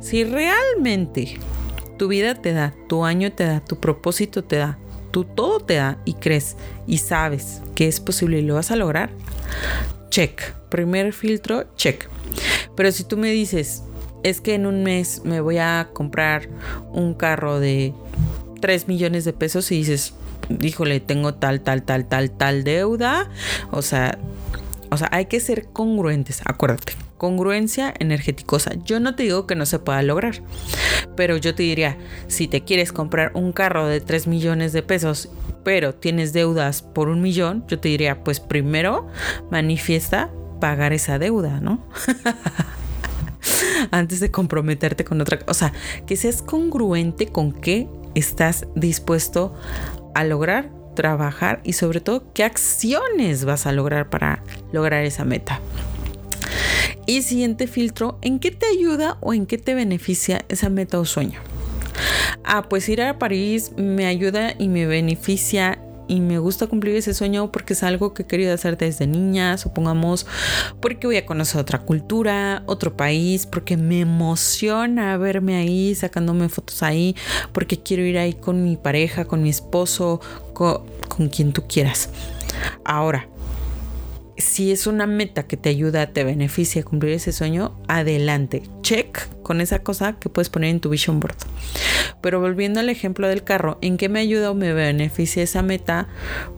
[0.00, 1.38] Si realmente
[1.98, 4.78] tu vida te da, tu año te da, tu propósito te da,
[5.10, 8.76] tú todo te da y crees y sabes que es posible y lo vas a
[8.76, 9.10] lograr,
[10.10, 10.54] check.
[10.68, 12.08] Primer filtro, check.
[12.76, 13.84] Pero si tú me dices,
[14.24, 16.48] es que en un mes me voy a comprar
[16.90, 17.94] un carro de
[18.60, 20.14] 3 millones de pesos y dices,
[20.60, 23.30] híjole, tengo tal, tal, tal, tal, tal deuda.
[23.70, 24.18] O sea,
[24.90, 26.94] o sea, hay que ser congruentes, acuérdate.
[27.18, 28.72] Congruencia energéticosa.
[28.84, 30.42] Yo no te digo que no se pueda lograr,
[31.16, 35.28] pero yo te diría, si te quieres comprar un carro de 3 millones de pesos,
[35.64, 39.06] pero tienes deudas por un millón, yo te diría, pues primero
[39.50, 41.86] manifiesta pagar esa deuda, ¿no?
[43.90, 45.72] Antes de comprometerte con otra, o sea,
[46.06, 49.54] que seas congruente con qué estás dispuesto
[50.14, 55.60] a lograr, trabajar y sobre todo qué acciones vas a lograr para lograr esa meta.
[57.06, 61.04] Y siguiente filtro, ¿en qué te ayuda o en qué te beneficia esa meta o
[61.04, 61.40] sueño?
[62.44, 67.14] Ah, pues ir a París me ayuda y me beneficia y me gusta cumplir ese
[67.14, 70.26] sueño porque es algo que he querido hacer desde niña, supongamos,
[70.80, 76.82] porque voy a conocer otra cultura, otro país, porque me emociona verme ahí, sacándome fotos
[76.82, 77.16] ahí,
[77.52, 80.20] porque quiero ir ahí con mi pareja, con mi esposo,
[80.52, 82.10] con, con quien tú quieras.
[82.84, 83.28] Ahora,
[84.36, 88.62] si es una meta que te ayuda, te beneficia a cumplir ese sueño, adelante.
[88.82, 91.36] Check con esa cosa que puedes poner en tu vision board.
[92.20, 96.08] Pero volviendo al ejemplo del carro, ¿en qué me ayuda o me beneficia esa meta?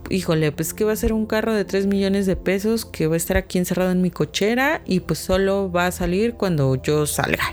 [0.08, 3.14] Híjole, pues que va a ser un carro de 3 millones de pesos que va
[3.14, 7.06] a estar aquí encerrado en mi cochera y pues solo va a salir cuando yo
[7.06, 7.52] salga.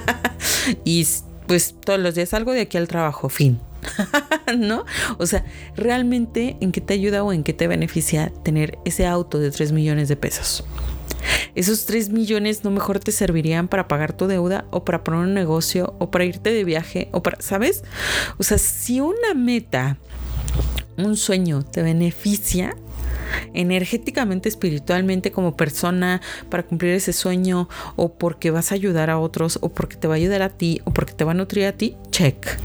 [0.84, 1.06] y
[1.46, 3.58] pues todos los días salgo de aquí al trabajo, fin.
[4.56, 4.84] ¿No?
[5.18, 5.44] O sea,
[5.76, 9.72] realmente en qué te ayuda o en qué te beneficia tener ese auto de 3
[9.72, 10.64] millones de pesos.
[11.54, 15.34] Esos 3 millones no mejor te servirían para pagar tu deuda o para poner un
[15.34, 17.84] negocio o para irte de viaje o para, ¿sabes?
[18.38, 19.96] O sea, si una meta,
[20.96, 22.76] un sueño te beneficia,
[23.52, 29.58] energéticamente, espiritualmente como persona para cumplir ese sueño o porque vas a ayudar a otros
[29.62, 31.72] o porque te va a ayudar a ti o porque te va a nutrir a
[31.72, 32.58] ti, check.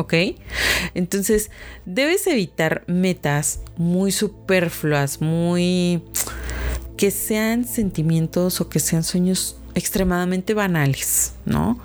[0.00, 0.14] ¿Ok?
[0.94, 1.50] Entonces,
[1.84, 6.02] debes evitar metas muy superfluas, muy...
[6.96, 11.80] que sean sentimientos o que sean sueños extremadamente banales, ¿no?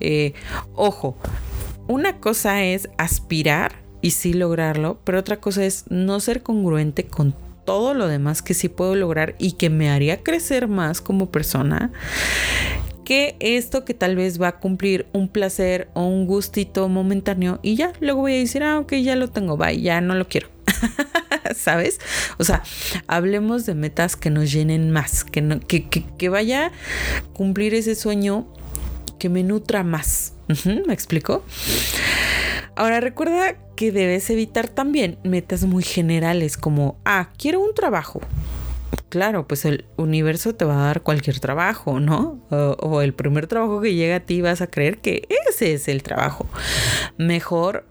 [0.00, 0.34] Eh,
[0.74, 1.16] ojo,
[1.88, 7.34] una cosa es aspirar y sí lograrlo, pero otra cosa es no ser congruente con
[7.64, 11.92] todo lo demás que sí puedo lograr y que me haría crecer más como persona
[13.10, 17.74] que esto que tal vez va a cumplir un placer o un gustito momentáneo y
[17.74, 20.46] ya, luego voy a decir, ah, ok, ya lo tengo, bye, ya no lo quiero.
[21.56, 21.98] ¿Sabes?
[22.38, 22.62] O sea,
[23.08, 26.72] hablemos de metas que nos llenen más, que, no, que, que, vaya a
[27.32, 28.46] cumplir ese sueño
[29.18, 30.34] que me nutra más.
[30.64, 31.44] ¿Me explico?
[32.76, 38.20] Ahora recuerda que debes evitar también metas muy generales como, ah, quiero un trabajo
[39.08, 42.40] claro, pues el universo te va a dar cualquier trabajo, ¿no?
[42.50, 46.02] O, el primer trabajo que llega a ti vas a creer que ese es el
[46.02, 46.46] trabajo.
[47.18, 47.84] Mejor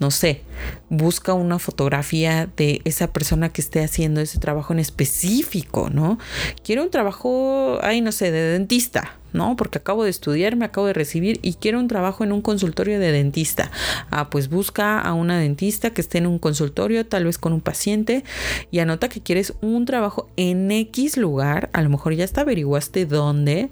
[0.00, 0.42] no sé,
[0.88, 6.18] busca una fotografía de esa persona que esté haciendo ese trabajo en específico, ¿no?
[6.64, 9.56] Quiero un trabajo, ay, no sé, de dentista, ¿no?
[9.56, 12.98] Porque acabo de estudiar, me acabo de recibir y quiero un trabajo en un consultorio
[12.98, 13.70] de dentista.
[14.10, 17.60] Ah, pues busca a una dentista que esté en un consultorio, tal vez con un
[17.60, 18.24] paciente,
[18.70, 23.06] y anota que quieres un trabajo en X lugar, a lo mejor ya hasta averiguaste
[23.06, 23.70] dónde,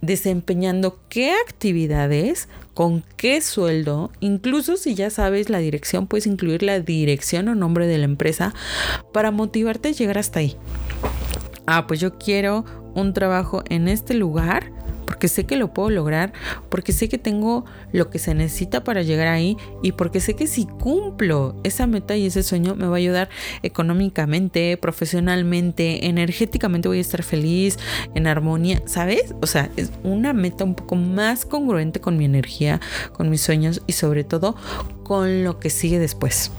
[0.00, 6.80] desempeñando qué actividades, con qué sueldo, incluso si ya sabes la dirección, puedes incluir la
[6.80, 8.54] dirección o nombre de la empresa
[9.12, 10.56] para motivarte a llegar hasta ahí.
[11.66, 14.72] Ah, pues yo quiero un trabajo en este lugar
[15.10, 16.32] porque sé que lo puedo lograr,
[16.68, 20.46] porque sé que tengo lo que se necesita para llegar ahí y porque sé que
[20.46, 23.28] si cumplo esa meta y ese sueño me va a ayudar
[23.64, 27.76] económicamente, profesionalmente, energéticamente voy a estar feliz,
[28.14, 29.34] en armonía, ¿sabes?
[29.42, 32.80] O sea, es una meta un poco más congruente con mi energía,
[33.12, 34.54] con mis sueños y sobre todo
[35.02, 36.52] con lo que sigue después.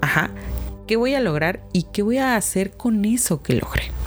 [0.00, 0.30] Ajá.
[0.86, 3.97] ¿Qué voy a lograr y qué voy a hacer con eso que logre?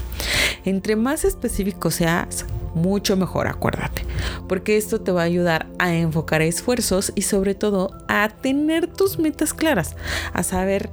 [0.65, 4.05] Entre más específico seas, mucho mejor, acuérdate,
[4.47, 9.19] porque esto te va a ayudar a enfocar esfuerzos y sobre todo a tener tus
[9.19, 9.95] metas claras,
[10.33, 10.89] a saber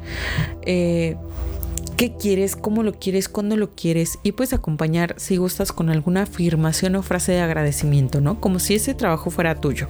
[0.62, 1.16] eh,
[1.98, 6.22] qué quieres, cómo lo quieres, cuándo lo quieres y puedes acompañar si gustas con alguna
[6.22, 8.40] afirmación o frase de agradecimiento, ¿no?
[8.40, 9.88] Como si ese trabajo fuera tuyo.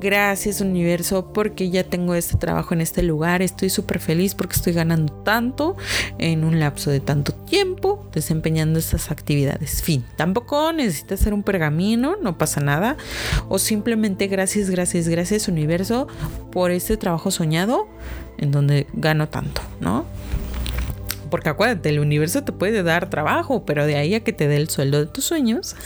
[0.00, 4.72] Gracias universo porque ya tengo este trabajo en este lugar, estoy súper feliz porque estoy
[4.72, 5.76] ganando tanto
[6.16, 9.82] en un lapso de tanto tiempo desempeñando estas actividades.
[9.82, 12.96] Fin, tampoco necesitas hacer un pergamino, no pasa nada.
[13.50, 16.08] O simplemente gracias, gracias, gracias universo
[16.50, 17.86] por este trabajo soñado
[18.38, 20.06] en donde gano tanto, ¿no?
[21.30, 24.56] Porque acuérdate, el universo te puede dar trabajo, pero de ahí a que te dé
[24.56, 25.76] el sueldo de tus sueños.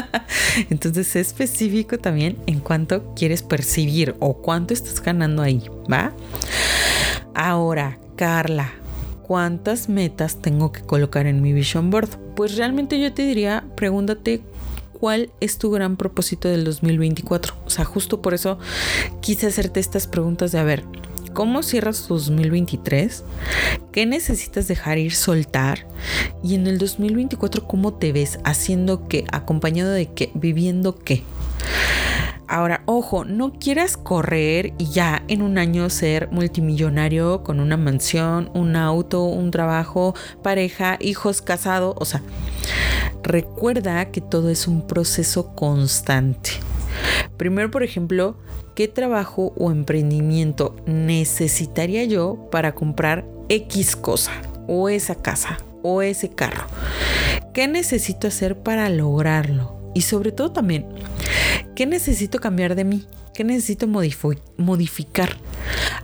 [0.70, 6.12] Entonces, es específico también en cuánto quieres percibir o cuánto estás ganando ahí, ¿va?
[7.34, 8.72] Ahora, Carla,
[9.22, 12.10] ¿cuántas metas tengo que colocar en mi vision board?
[12.36, 14.42] Pues realmente yo te diría, pregúntate
[14.92, 17.54] cuál es tu gran propósito del 2024.
[17.66, 18.58] O sea, justo por eso
[19.20, 20.84] quise hacerte estas preguntas de, a ver,
[21.32, 23.24] cómo cierras tu 2023,
[23.92, 25.86] qué necesitas dejar ir, soltar
[26.42, 31.22] y en el 2024 cómo te ves, haciendo qué, acompañado de qué, viviendo qué.
[32.52, 38.50] Ahora, ojo, no quieras correr y ya en un año ser multimillonario con una mansión,
[38.52, 41.94] un auto, un trabajo, pareja, hijos, casado.
[41.98, 42.20] O sea,
[43.22, 46.50] recuerda que todo es un proceso constante.
[47.42, 48.36] Primero, por ejemplo,
[48.76, 54.30] ¿qué trabajo o emprendimiento necesitaría yo para comprar X cosa
[54.68, 56.68] o esa casa o ese carro?
[57.52, 59.81] ¿Qué necesito hacer para lograrlo?
[59.94, 60.86] Y sobre todo también,
[61.74, 63.06] ¿qué necesito cambiar de mí?
[63.34, 65.36] ¿Qué necesito modificar?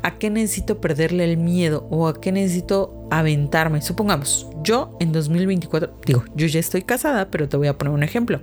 [0.02, 1.86] ¿A qué necesito perderle el miedo?
[1.90, 3.82] ¿O a qué necesito aventarme?
[3.82, 8.02] Supongamos, yo en 2024, digo, yo ya estoy casada, pero te voy a poner un
[8.02, 8.40] ejemplo.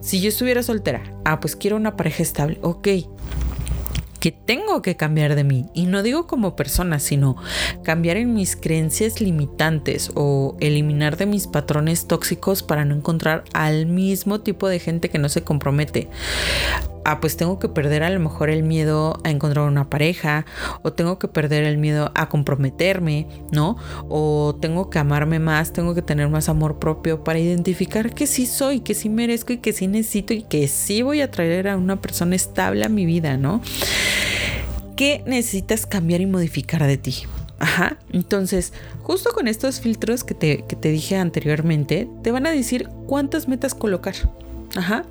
[0.00, 2.88] Si yo estuviera soltera, ah, pues quiero una pareja estable, ok.
[4.26, 5.66] ¿Qué tengo que cambiar de mí?
[5.72, 7.36] Y no digo como persona, sino
[7.84, 13.86] cambiar en mis creencias limitantes o eliminar de mis patrones tóxicos para no encontrar al
[13.86, 16.08] mismo tipo de gente que no se compromete
[17.06, 20.44] ah, pues tengo que perder a lo mejor el miedo a encontrar una pareja,
[20.82, 23.76] o tengo que perder el miedo a comprometerme, ¿no?
[24.08, 28.44] O tengo que amarme más, tengo que tener más amor propio para identificar que sí
[28.44, 31.76] soy, que sí merezco y que sí necesito y que sí voy a traer a
[31.76, 33.62] una persona estable a mi vida, ¿no?
[34.96, 37.22] ¿Qué necesitas cambiar y modificar de ti?
[37.60, 37.98] Ajá.
[38.12, 42.88] Entonces, justo con estos filtros que te, que te dije anteriormente, te van a decir
[43.06, 44.14] cuántas metas colocar.
[44.74, 45.04] Ajá.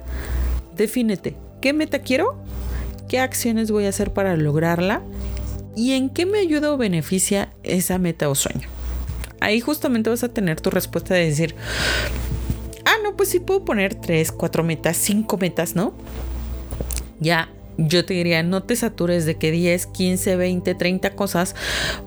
[0.75, 1.44] Defínete.
[1.65, 2.36] ¿Qué meta quiero?
[3.10, 5.01] ¿Qué acciones voy a hacer para lograrla?
[5.75, 8.69] ¿Y en qué me ayuda o beneficia esa meta o sueño?
[9.39, 11.56] Ahí justamente vas a tener tu respuesta de decir,
[12.86, 15.95] ah, no, pues sí puedo poner tres, cuatro metas, cinco metas, ¿no?
[17.19, 17.49] Ya
[17.80, 21.56] yo te diría, no te satures de que 10, 15, 20, 30 cosas,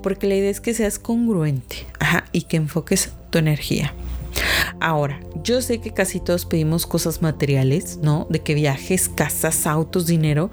[0.01, 1.85] porque la idea es que seas congruente
[2.31, 3.93] y que enfoques tu energía.
[4.79, 8.27] Ahora, yo sé que casi todos pedimos cosas materiales, ¿no?
[8.29, 10.51] De que viajes, casas, autos, dinero,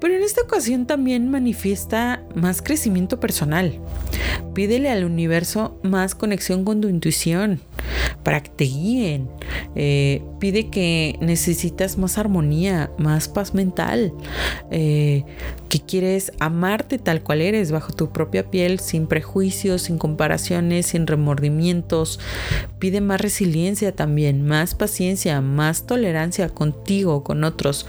[0.00, 3.80] pero en esta ocasión también manifiesta más crecimiento personal.
[4.54, 7.60] Pídele al universo más conexión con tu intuición
[8.22, 9.28] para que te guíen.
[9.74, 14.12] Eh, pide que necesitas más armonía, más paz mental,
[14.70, 15.24] eh,
[15.68, 21.06] que quieres amarte tal cual eres, bajo tu propia piel, sin prejuicios, sin comparaciones, sin
[21.06, 22.18] remordimientos.
[22.78, 27.86] Pide más resiliencia también, más paciencia, más tolerancia contigo, con otros.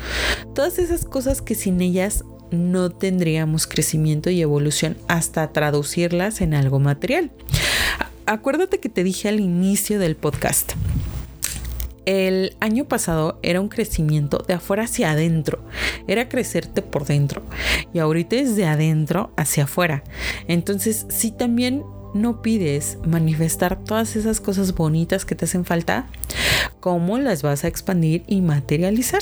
[0.54, 6.80] Todas esas cosas que sin ellas no tendríamos crecimiento y evolución hasta traducirlas en algo
[6.80, 7.32] material.
[8.26, 10.74] Acuérdate que te dije al inicio del podcast.
[12.06, 15.60] El año pasado era un crecimiento de afuera hacia adentro,
[16.08, 17.43] era crecerte por dentro
[17.93, 20.06] y ahorita es de adentro hacia afuera.
[20.48, 21.84] Entonces, si también
[22.22, 26.08] no pides manifestar todas esas cosas bonitas que te hacen falta,
[26.80, 29.22] ¿cómo las vas a expandir y materializar?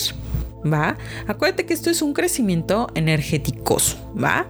[0.66, 0.98] ¿va?
[1.28, 3.78] Acuérdate que esto es un crecimiento energético,
[4.22, 4.48] ¿va?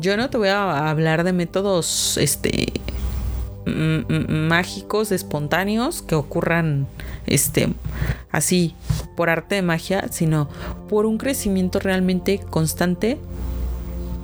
[0.00, 2.72] Yo no te voy a hablar de métodos, este,
[3.66, 6.86] mágicos, espontáneos, que ocurran,
[7.26, 7.68] este,
[8.30, 8.74] así,
[9.16, 10.48] por arte de magia, sino
[10.88, 13.18] por un crecimiento realmente constante,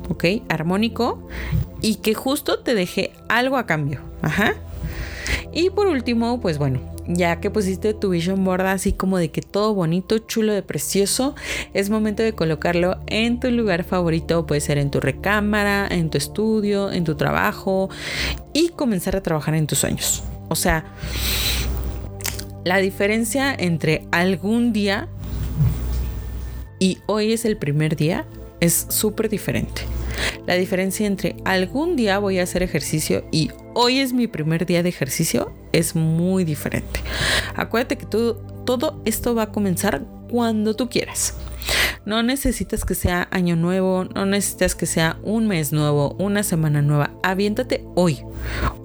[0.09, 0.24] ¿ok?
[0.48, 1.26] Armónico
[1.82, 4.54] y que justo te deje algo a cambio, ajá.
[5.52, 9.40] Y por último, pues bueno, ya que pusiste tu vision board así como de que
[9.40, 11.34] todo bonito, chulo, de precioso,
[11.72, 16.18] es momento de colocarlo en tu lugar favorito, puede ser en tu recámara, en tu
[16.18, 17.88] estudio, en tu trabajo
[18.52, 20.22] y comenzar a trabajar en tus sueños.
[20.48, 20.84] O sea,
[22.64, 25.09] la diferencia entre algún día
[26.78, 28.26] y hoy es el primer día
[28.61, 29.82] es súper diferente.
[30.46, 34.82] La diferencia entre algún día voy a hacer ejercicio y hoy es mi primer día
[34.82, 37.00] de ejercicio es muy diferente.
[37.54, 41.34] Acuérdate que todo esto va a comenzar cuando tú quieras.
[42.06, 46.80] No necesitas que sea año nuevo, no necesitas que sea un mes nuevo, una semana
[46.80, 47.10] nueva.
[47.24, 48.20] Aviéntate hoy,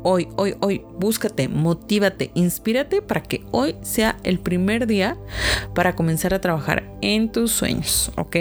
[0.01, 0.83] hoy, hoy, hoy.
[0.97, 5.17] Búscate, motívate, inspírate para que hoy sea el primer día
[5.75, 8.35] para comenzar a trabajar en tus sueños, ¿ok?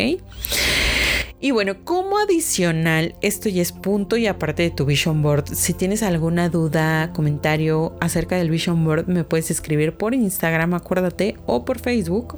[1.43, 5.73] Y bueno, como adicional, esto ya es punto y aparte de tu vision board, si
[5.73, 11.65] tienes alguna duda, comentario acerca del vision board, me puedes escribir por Instagram, acuérdate, o
[11.65, 12.37] por Facebook.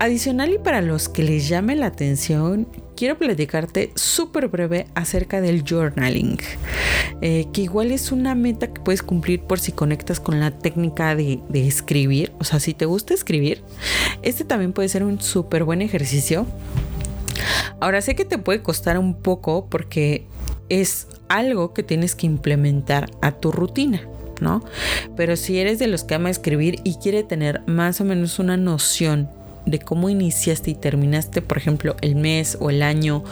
[0.00, 2.66] Adicional y para los que les llame la atención,
[2.96, 6.38] quiero platicarte súper breve acerca del journaling,
[7.20, 11.14] eh, que igual es una meta que puedes cumplir por si conectas con la técnica
[11.14, 12.32] de, de escribir.
[12.40, 13.62] O sea, si te gusta escribir,
[14.22, 16.46] este también puede ser un súper buen ejercicio
[17.80, 20.26] Ahora sé que te puede costar un poco porque
[20.68, 24.02] es algo que tienes que implementar a tu rutina.
[24.40, 24.64] ¿no?
[25.16, 28.56] Pero si eres de los que ama escribir y quiere tener más o menos una
[28.56, 29.30] noción
[29.66, 33.24] de cómo iniciaste y terminaste, por ejemplo, el mes o el año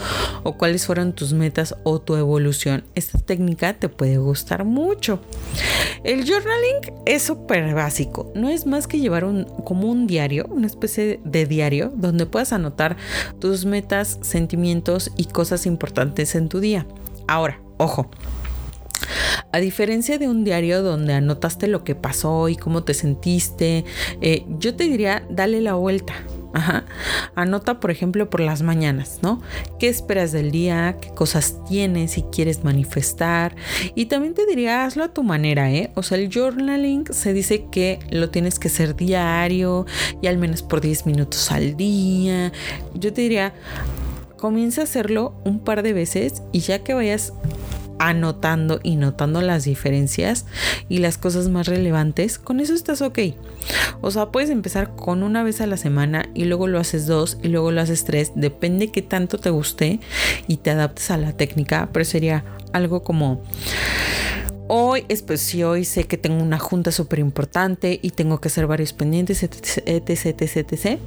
[0.43, 5.20] o cuáles fueron tus metas o tu evolución, esta técnica te puede gustar mucho.
[6.05, 10.66] El journaling es súper básico, no es más que llevar un, como un diario, una
[10.66, 12.97] especie de diario donde puedas anotar
[13.39, 16.87] tus metas, sentimientos y cosas importantes en tu día.
[17.26, 18.11] Ahora, ojo,
[19.53, 23.84] a diferencia de un diario donde anotaste lo que pasó y cómo te sentiste,
[24.20, 26.14] eh, yo te diría, dale la vuelta.
[26.53, 26.84] Ajá.
[27.36, 29.40] Anota, por ejemplo, por las mañanas, ¿no?
[29.78, 30.96] ¿Qué esperas del día?
[31.01, 33.55] ¿Qué cosas tienes y quieres manifestar?
[33.94, 35.92] Y también te diría, hazlo a tu manera, ¿eh?
[35.94, 39.86] O sea, el journaling se dice que lo tienes que hacer diario
[40.20, 42.53] y al menos por 10 minutos al día.
[42.94, 43.55] Yo te diría,
[44.36, 47.32] comienza a hacerlo un par de veces y ya que vayas
[48.01, 50.46] anotando y notando las diferencias
[50.88, 53.18] y las cosas más relevantes, con eso estás ok.
[54.01, 57.38] O sea, puedes empezar con una vez a la semana y luego lo haces dos
[57.42, 60.01] y luego lo haces tres, depende qué tanto te guste
[60.48, 62.42] y te adaptes a la técnica, pero sería
[62.72, 63.42] algo como
[64.66, 68.66] hoy, pues si hoy sé que tengo una junta súper importante y tengo que hacer
[68.66, 70.98] varios pendientes, etc, etc, etc.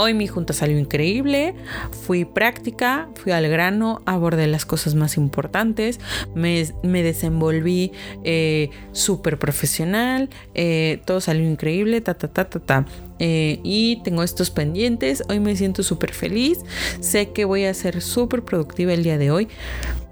[0.00, 1.56] Hoy mi junta salió increíble,
[1.90, 5.98] fui práctica, fui al grano, abordé las cosas más importantes,
[6.36, 7.90] me, desenvolví
[8.22, 12.86] eh, súper profesional, eh, todo salió increíble, ta, ta, ta, ta, ta.
[13.18, 16.60] Eh, y tengo estos pendientes, hoy me siento súper feliz,
[17.00, 19.48] sé que voy a ser súper productiva el día de hoy,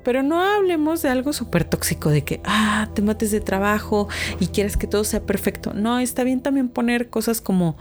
[0.07, 4.47] pero no hablemos de algo súper tóxico, de que, ah, te mates de trabajo y
[4.47, 5.73] quieres que todo sea perfecto.
[5.75, 7.77] No, está bien también poner cosas como,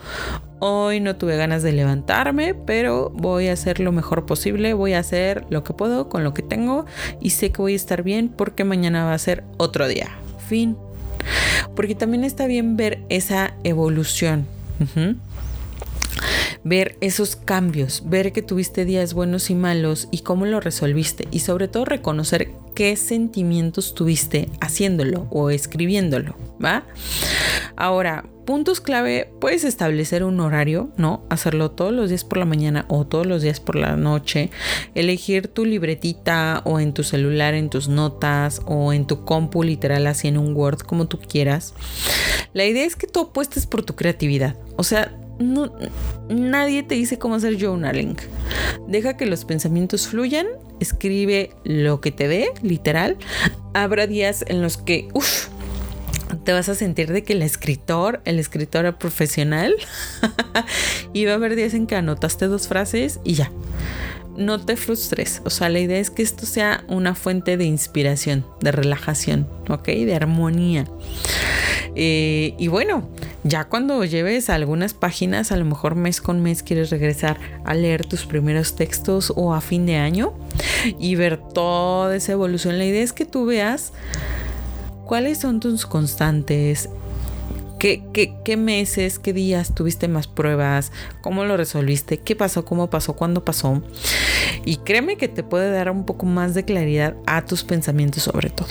[0.58, 5.00] hoy no tuve ganas de levantarme, pero voy a hacer lo mejor posible, voy a
[5.02, 6.88] hacer lo que puedo con lo que tengo
[7.22, 10.10] y sé que voy a estar bien porque mañana va a ser otro día.
[10.48, 10.76] Fin.
[11.76, 14.48] Porque también está bien ver esa evolución.
[16.66, 21.40] Ver esos cambios, ver que tuviste días buenos y malos y cómo lo resolviste y
[21.40, 26.84] sobre todo reconocer qué sentimientos tuviste haciéndolo o escribiéndolo, ¿va?
[27.76, 31.24] Ahora, puntos clave, puedes establecer un horario, ¿no?
[31.30, 34.50] Hacerlo todos los días por la mañana o todos los días por la noche,
[34.96, 40.08] elegir tu libretita o en tu celular, en tus notas o en tu compu literal
[40.08, 41.76] así en un Word, como tú quieras.
[42.54, 45.72] La idea es que tú apuestes por tu creatividad, o sea, no,
[46.30, 48.18] nadie te dice cómo hacer journaling.
[48.88, 50.48] Deja que los pensamientos fluyan,
[50.80, 53.18] escribe lo que te dé, literal.
[53.74, 55.48] Habrá días en los que, uff,
[56.44, 59.76] te vas a sentir de que el escritor, el escritor profesional,
[61.14, 63.52] y va a haber días en que anotaste dos frases y ya.
[64.36, 68.46] No te frustres, o sea, la idea es que esto sea una fuente de inspiración,
[68.60, 69.86] de relajación, ¿ok?
[69.86, 70.86] De armonía.
[71.96, 73.08] Eh, y bueno,
[73.44, 78.06] ya cuando lleves algunas páginas, a lo mejor mes con mes quieres regresar a leer
[78.06, 80.34] tus primeros textos o a fin de año
[81.00, 82.78] y ver toda esa evolución.
[82.78, 83.94] La idea es que tú veas
[85.06, 86.90] cuáles son tus constantes,
[87.80, 90.92] ¿Qué, qué, qué, meses, qué días tuviste más pruebas?
[91.22, 92.18] ¿Cómo lo resolviste?
[92.18, 92.64] ¿Qué pasó?
[92.64, 93.14] ¿Cómo pasó?
[93.14, 93.84] ¿Cuándo pasó?
[94.66, 98.50] Y créeme que te puede dar un poco más de claridad a tus pensamientos sobre
[98.50, 98.70] todo.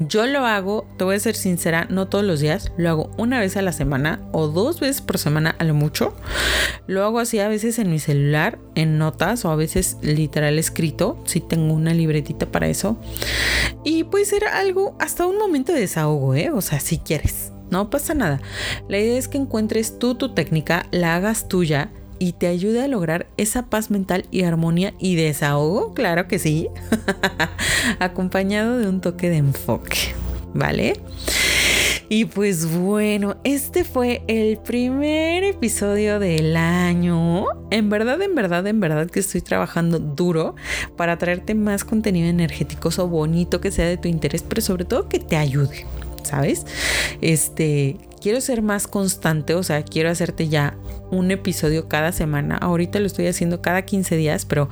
[0.00, 3.40] Yo lo hago, te voy a ser sincera, no todos los días, lo hago una
[3.40, 6.14] vez a la semana o dos veces por semana a lo mucho.
[6.86, 11.20] Lo hago así a veces en mi celular, en notas o a veces literal escrito,
[11.24, 12.96] si tengo una libretita para eso.
[13.82, 16.50] Y puede ser algo hasta un momento de desahogo, ¿eh?
[16.50, 17.50] O sea, si quieres.
[17.70, 18.40] No pasa nada.
[18.88, 22.88] La idea es que encuentres tú tu técnica, la hagas tuya y te ayude a
[22.88, 26.68] lograr esa paz mental y armonía y desahogo, claro que sí,
[27.98, 29.98] acompañado de un toque de enfoque,
[30.54, 30.94] ¿vale?
[32.10, 37.44] Y pues bueno, este fue el primer episodio del año.
[37.70, 40.54] En verdad, en verdad, en verdad que estoy trabajando duro
[40.96, 45.08] para traerte más contenido energético, o bonito, que sea de tu interés, pero sobre todo
[45.08, 45.84] que te ayude.
[46.22, 46.64] ¿Sabes?
[47.20, 50.76] Este, quiero ser más constante, o sea, quiero hacerte ya
[51.10, 52.56] un episodio cada semana.
[52.56, 54.68] Ahorita lo estoy haciendo cada 15 días, pero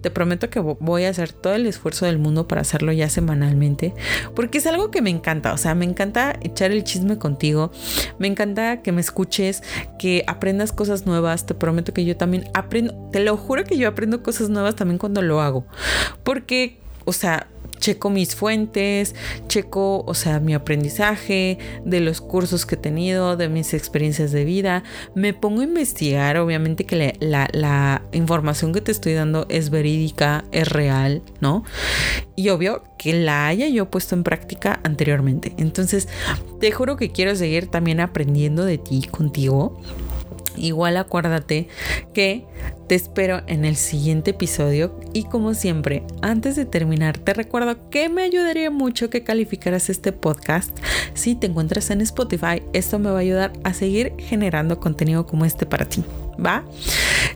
[0.00, 3.94] te prometo que voy a hacer todo el esfuerzo del mundo para hacerlo ya semanalmente,
[4.34, 7.72] porque es algo que me encanta, o sea, me encanta echar el chisme contigo,
[8.18, 9.62] me encanta que me escuches,
[9.98, 13.88] que aprendas cosas nuevas, te prometo que yo también aprendo, te lo juro que yo
[13.88, 15.66] aprendo cosas nuevas también cuando lo hago,
[16.22, 17.46] porque, o sea,
[17.80, 19.14] checo mis fuentes,
[19.48, 24.44] checo, o sea, mi aprendizaje, de los cursos que he tenido, de mis experiencias de
[24.44, 24.84] vida.
[25.14, 30.68] Me pongo a investigar, obviamente que la, información que te estoy dando es verídica, es
[30.68, 31.64] real, ¿no?
[32.36, 35.54] Y obvio que la haya yo puesto en práctica anteriormente.
[35.56, 36.08] Entonces,
[36.60, 39.80] te juro que quiero seguir también aprendiendo de ti, contigo.
[40.56, 41.68] Igual acuérdate
[42.12, 42.44] que
[42.88, 48.08] te espero en el siguiente episodio y como siempre, antes de terminar, te recuerdo que
[48.08, 50.76] me ayudaría mucho que calificaras este podcast.
[51.14, 55.44] Si te encuentras en Spotify, esto me va a ayudar a seguir generando contenido como
[55.44, 56.04] este para ti.
[56.44, 56.64] ¿Va?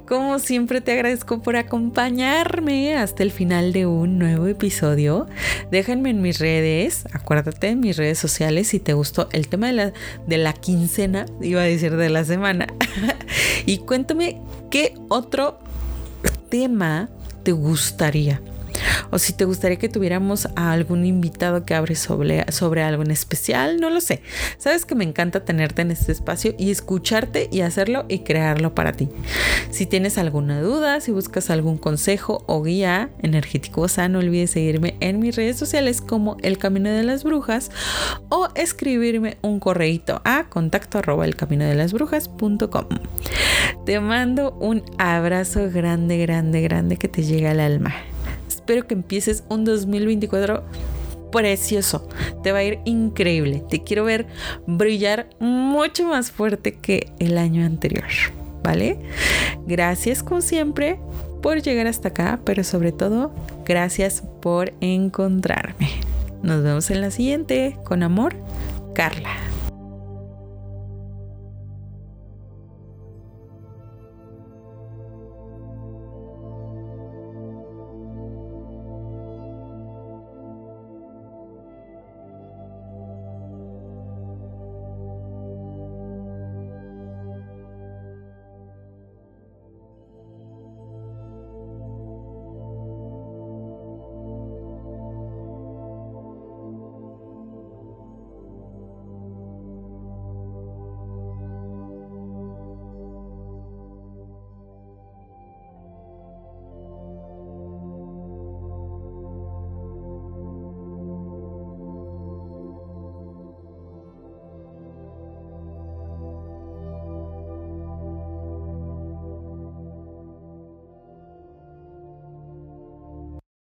[0.07, 5.26] Como siempre te agradezco por acompañarme hasta el final de un nuevo episodio.
[5.70, 9.72] Déjenme en mis redes, acuérdate en mis redes sociales si te gustó el tema de
[9.72, 9.92] la,
[10.26, 12.66] de la quincena, iba a decir de la semana.
[13.66, 14.40] y cuéntame
[14.70, 15.59] qué otro
[16.50, 17.09] tema
[17.42, 18.40] te gustaría
[19.11, 22.43] o si te gustaría que tuviéramos a algún invitado que hable sobre,
[22.83, 24.22] algo en especial, no lo sé.
[24.59, 28.93] Sabes que me encanta tenerte en este espacio y escucharte y hacerlo y crearlo para
[28.93, 29.09] ti.
[29.70, 34.51] Si tienes alguna duda, si buscas algún consejo o guía energético, o sea, no olvides
[34.51, 37.70] seguirme en mis redes sociales como El Camino de las Brujas
[38.29, 42.87] o escribirme un correíto a contacto arroba el camino de las brujas.com.
[43.85, 47.95] Te mando un abrazo grande, grande, grande que te llegue al alma.
[48.65, 50.65] Espero que empieces un 2024
[51.31, 52.09] precioso.
[52.43, 53.62] Te va a ir increíble.
[53.69, 54.27] Te quiero ver
[54.67, 58.07] brillar mucho más fuerte que el año anterior.
[58.62, 58.99] ¿Vale?
[59.67, 60.99] Gracias como siempre
[61.43, 63.35] por llegar hasta acá, pero sobre todo,
[63.67, 65.91] gracias por encontrarme.
[66.43, 67.77] Nos vemos en la siguiente.
[67.85, 68.35] Con amor,
[68.95, 69.53] Carla.